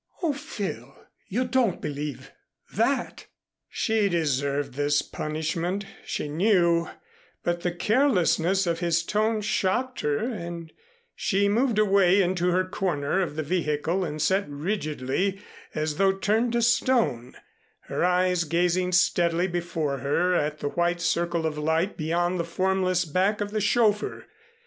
"Oh, 0.23 0.33
Phil, 0.33 0.95
you 1.27 1.45
don't 1.45 1.79
believe 1.79 2.31
that!" 2.73 3.27
She 3.69 4.09
deserved 4.09 4.73
this 4.73 5.03
punishment, 5.03 5.85
she 6.03 6.27
knew, 6.27 6.89
but 7.43 7.61
the 7.61 7.71
carelessness 7.71 8.65
of 8.65 8.79
his 8.79 9.03
tone 9.03 9.41
shocked 9.41 9.99
her 10.01 10.17
and 10.21 10.73
she 11.13 11.47
moved 11.47 11.77
away 11.77 12.19
into 12.19 12.49
her 12.49 12.65
corner 12.67 13.21
of 13.21 13.35
the 13.35 13.43
vehicle 13.43 14.03
and 14.03 14.19
sat 14.19 14.49
rigidly 14.49 15.39
as 15.75 15.97
though 15.97 16.13
turned 16.13 16.53
to 16.53 16.63
stone, 16.63 17.35
her 17.81 18.03
eyes 18.03 18.43
gazing 18.43 18.93
steadily 18.93 19.45
before 19.45 19.99
her 19.99 20.33
at 20.33 20.61
the 20.61 20.69
white 20.69 20.99
circle 20.99 21.45
of 21.45 21.59
light 21.59 21.95
beyond 21.95 22.39
the 22.39 22.43
formless 22.43 23.05
back 23.05 23.39
of 23.39 23.51
the 23.51 23.61
chauffeur. 23.61 24.25